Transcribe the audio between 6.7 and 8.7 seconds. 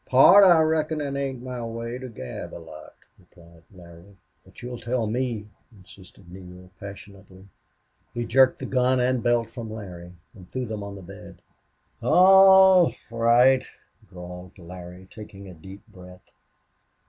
passionately. He jerked the